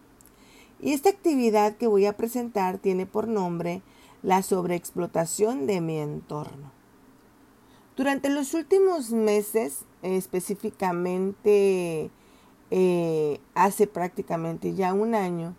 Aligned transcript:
Y 0.81 0.95
esta 0.95 1.11
actividad 1.11 1.77
que 1.77 1.87
voy 1.87 2.07
a 2.07 2.17
presentar 2.17 2.79
tiene 2.79 3.07
por 3.07 3.29
nombre 3.29 3.83
la 4.25 4.43
sobreexplotación 4.43 5.69
de 5.69 5.81
mi 5.81 5.99
entorno. 5.99 6.73
Durante 7.97 8.31
los 8.31 8.53
últimos 8.53 9.13
meses, 9.13 9.85
específicamente 10.03 12.11
eh, 12.71 13.41
hace 13.55 13.87
prácticamente 13.87 14.75
ya 14.75 14.93
un 14.95 15.15
año, 15.15 15.55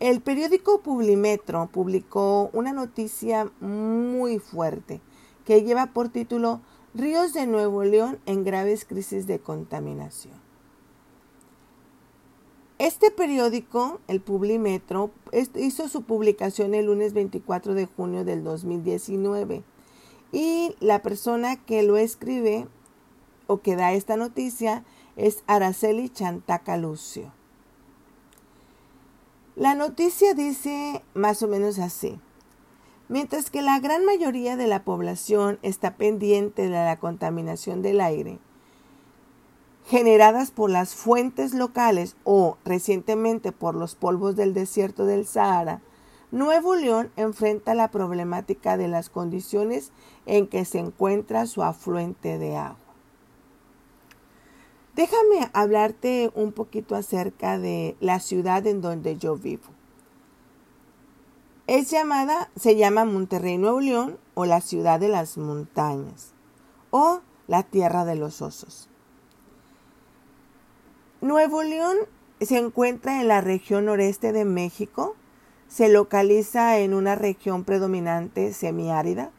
el 0.00 0.20
periódico 0.20 0.80
Publimetro 0.80 1.68
publicó 1.72 2.50
una 2.52 2.72
noticia 2.72 3.50
muy 3.60 4.38
fuerte 4.38 5.00
que 5.44 5.62
lleva 5.62 5.86
por 5.86 6.08
título 6.08 6.60
Ríos 6.94 7.32
de 7.32 7.46
Nuevo 7.46 7.82
León 7.82 8.18
en 8.26 8.44
graves 8.44 8.84
crisis 8.84 9.26
de 9.26 9.40
contaminación. 9.40 10.34
Este 12.78 13.10
periódico, 13.10 14.00
el 14.06 14.20
Publimetro, 14.20 15.10
hizo 15.56 15.88
su 15.88 16.02
publicación 16.02 16.74
el 16.74 16.86
lunes 16.86 17.12
24 17.12 17.74
de 17.74 17.86
junio 17.86 18.24
del 18.24 18.44
2019 18.44 19.64
y 20.30 20.76
la 20.78 21.02
persona 21.02 21.56
que 21.56 21.82
lo 21.82 21.96
escribe 21.96 22.68
o 23.48 23.62
que 23.62 23.74
da 23.74 23.92
esta 23.94 24.16
noticia 24.16 24.84
es 25.18 25.42
Araceli 25.48 26.08
Chantaca 26.08 26.76
Lucio. 26.76 27.32
La 29.56 29.74
noticia 29.74 30.32
dice 30.32 31.02
más 31.12 31.42
o 31.42 31.48
menos 31.48 31.80
así. 31.80 32.20
Mientras 33.08 33.50
que 33.50 33.60
la 33.60 33.80
gran 33.80 34.04
mayoría 34.04 34.56
de 34.56 34.68
la 34.68 34.84
población 34.84 35.58
está 35.62 35.96
pendiente 35.96 36.62
de 36.62 36.84
la 36.84 36.98
contaminación 36.98 37.82
del 37.82 38.00
aire, 38.00 38.38
generadas 39.86 40.52
por 40.52 40.70
las 40.70 40.94
fuentes 40.94 41.52
locales 41.52 42.16
o 42.22 42.56
recientemente 42.64 43.50
por 43.50 43.74
los 43.74 43.96
polvos 43.96 44.36
del 44.36 44.54
desierto 44.54 45.04
del 45.04 45.26
Sahara, 45.26 45.80
Nuevo 46.30 46.76
León 46.76 47.10
enfrenta 47.16 47.74
la 47.74 47.90
problemática 47.90 48.76
de 48.76 48.86
las 48.86 49.08
condiciones 49.08 49.90
en 50.26 50.46
que 50.46 50.64
se 50.64 50.78
encuentra 50.78 51.46
su 51.46 51.62
afluente 51.62 52.38
de 52.38 52.56
agua. 52.56 52.87
Déjame 54.98 55.48
hablarte 55.52 56.32
un 56.34 56.50
poquito 56.50 56.96
acerca 56.96 57.56
de 57.56 57.96
la 58.00 58.18
ciudad 58.18 58.66
en 58.66 58.80
donde 58.80 59.16
yo 59.16 59.36
vivo. 59.36 59.62
Es 61.68 61.88
llamada, 61.88 62.50
se 62.56 62.74
llama 62.74 63.04
Monterrey 63.04 63.58
Nuevo 63.58 63.78
León 63.78 64.18
o 64.34 64.44
la 64.44 64.60
ciudad 64.60 64.98
de 64.98 65.06
las 65.06 65.38
montañas 65.38 66.32
o 66.90 67.20
la 67.46 67.62
tierra 67.62 68.04
de 68.04 68.16
los 68.16 68.42
osos. 68.42 68.88
Nuevo 71.20 71.62
León 71.62 71.96
se 72.40 72.58
encuentra 72.58 73.20
en 73.20 73.28
la 73.28 73.40
región 73.40 73.84
noreste 73.84 74.32
de 74.32 74.44
México, 74.44 75.14
se 75.68 75.88
localiza 75.88 76.76
en 76.80 76.92
una 76.92 77.14
región 77.14 77.62
predominante 77.62 78.52
semiárida, 78.52 79.30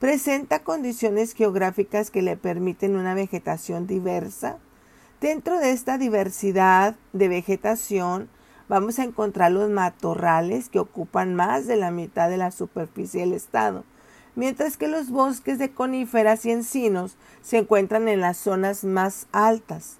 presenta 0.00 0.64
condiciones 0.64 1.34
geográficas 1.34 2.10
que 2.10 2.22
le 2.22 2.38
permiten 2.38 2.96
una 2.96 3.12
vegetación 3.12 3.86
diversa, 3.86 4.60
Dentro 5.20 5.58
de 5.58 5.72
esta 5.72 5.98
diversidad 5.98 6.94
de 7.12 7.26
vegetación 7.26 8.28
vamos 8.68 9.00
a 9.00 9.04
encontrar 9.04 9.50
los 9.50 9.68
matorrales 9.68 10.68
que 10.68 10.78
ocupan 10.78 11.34
más 11.34 11.66
de 11.66 11.74
la 11.74 11.90
mitad 11.90 12.30
de 12.30 12.36
la 12.36 12.52
superficie 12.52 13.22
del 13.22 13.32
estado, 13.32 13.82
mientras 14.36 14.76
que 14.76 14.86
los 14.86 15.10
bosques 15.10 15.58
de 15.58 15.72
coníferas 15.72 16.46
y 16.46 16.52
encinos 16.52 17.16
se 17.42 17.58
encuentran 17.58 18.06
en 18.06 18.20
las 18.20 18.36
zonas 18.36 18.84
más 18.84 19.26
altas. 19.32 19.98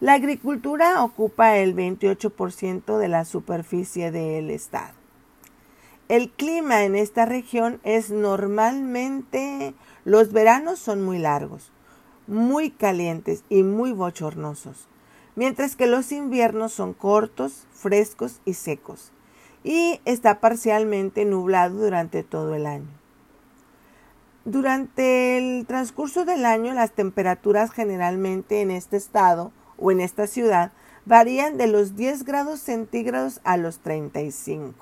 La 0.00 0.14
agricultura 0.14 1.04
ocupa 1.04 1.58
el 1.58 1.76
28% 1.76 2.96
de 2.96 3.08
la 3.08 3.26
superficie 3.26 4.10
del 4.10 4.50
estado. 4.50 4.94
El 6.08 6.30
clima 6.30 6.84
en 6.84 6.96
esta 6.96 7.26
región 7.26 7.80
es 7.82 8.10
normalmente, 8.10 9.74
los 10.06 10.32
veranos 10.32 10.78
son 10.78 11.02
muy 11.02 11.18
largos, 11.18 11.70
muy 12.28 12.70
calientes 12.70 13.42
y 13.48 13.64
muy 13.64 13.90
bochornosos, 13.90 14.86
mientras 15.34 15.74
que 15.74 15.88
los 15.88 16.12
inviernos 16.12 16.72
son 16.72 16.92
cortos, 16.92 17.66
frescos 17.72 18.40
y 18.44 18.54
secos, 18.54 19.10
y 19.64 20.00
está 20.04 20.38
parcialmente 20.38 21.24
nublado 21.24 21.78
durante 21.78 22.22
todo 22.22 22.54
el 22.54 22.66
año. 22.66 22.98
Durante 24.44 25.38
el 25.38 25.66
transcurso 25.66 26.24
del 26.24 26.46
año 26.46 26.72
las 26.74 26.92
temperaturas 26.92 27.72
generalmente 27.72 28.60
en 28.60 28.70
este 28.70 28.96
estado 28.96 29.50
o 29.76 29.90
en 29.90 30.00
esta 30.00 30.26
ciudad 30.26 30.72
varían 31.04 31.56
de 31.56 31.66
los 31.66 31.96
10 31.96 32.24
grados 32.24 32.60
centígrados 32.60 33.40
a 33.44 33.56
los 33.56 33.80
35 33.80 34.74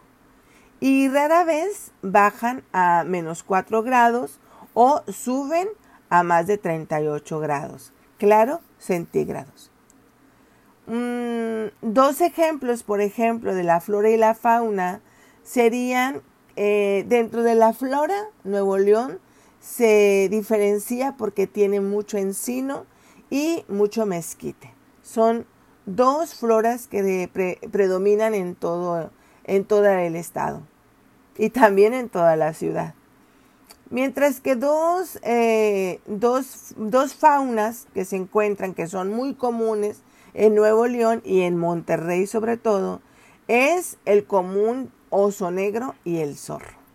y 0.81 1.09
rara 1.09 1.45
vez 1.45 1.93
bajan 2.03 2.63
a 2.73 3.05
menos 3.05 3.43
4 3.43 3.83
grados 3.83 4.39
o 4.75 5.03
suben 5.09 5.69
a 6.09 6.23
más 6.23 6.47
de 6.47 6.59
38 6.59 7.41
grados, 7.41 7.93
claro, 8.19 8.61
centígrados. 8.79 9.71
Mm, 10.87 11.67
dos 11.83 12.21
ejemplos, 12.21 12.83
por 12.83 13.01
ejemplo, 13.01 13.55
de 13.55 13.65
la 13.65 13.81
flora 13.81 14.11
y 14.11 14.17
la 14.17 14.35
fauna 14.35 15.01
serían 15.43 16.23
eh, 16.57 17.05
dentro 17.09 17.43
de 17.43 17.55
la 17.55 17.73
flora, 17.73 18.17
Nuevo 18.45 18.79
León 18.79 19.21
se 19.61 20.29
diferencia 20.31 21.17
porque 21.19 21.47
tiene 21.47 21.81
mucho 21.81 22.19
encino 22.19 22.87
y 23.31 23.65
mucho 23.69 24.07
mezquite. 24.07 24.73
Son 25.03 25.47
dos 25.87 26.35
floras 26.35 26.87
que 26.87 27.31
predominan 27.71 28.35
en 28.35 28.55
todo, 28.55 29.11
en 29.45 29.65
todo 29.65 29.87
el 29.87 30.15
estado 30.15 30.63
y 31.37 31.51
también 31.51 31.95
en 31.95 32.09
toda 32.09 32.37
la 32.37 32.55
ciudad. 32.55 32.95
Mientras 33.91 34.41
que 34.41 34.59
eh, 35.23 36.01
dos, 36.07 36.75
dos, 36.77 37.15
faunas 37.15 37.87
que 37.95 38.05
se 38.05 38.17
encuentran, 38.17 38.75
que 38.75 38.89
son 38.89 39.11
muy 39.11 39.35
comunes 39.35 40.01
en 40.35 40.55
Nuevo 40.57 40.87
León 40.87 41.23
y 41.25 41.43
en 41.43 41.57
Monterrey 41.57 42.27
sobre 42.27 42.57
todo, 42.57 43.01
es 43.47 43.97
el 44.05 44.25
común 44.25 44.91
oso 45.11 45.53
negro 45.53 45.95
y 46.05 46.19
el 46.19 46.37
zorro. 46.37 46.86